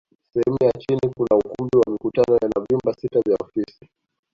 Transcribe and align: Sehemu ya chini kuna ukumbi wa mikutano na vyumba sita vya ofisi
Sehemu 0.33 0.57
ya 0.65 0.71
chini 0.71 1.11
kuna 1.17 1.37
ukumbi 1.37 1.77
wa 1.77 1.91
mikutano 1.91 2.37
na 2.41 2.61
vyumba 2.67 2.93
sita 2.93 3.19
vya 3.19 3.37
ofisi 3.41 3.89